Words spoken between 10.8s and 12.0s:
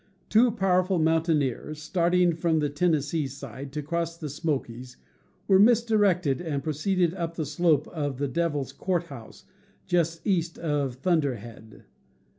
Thunderhead.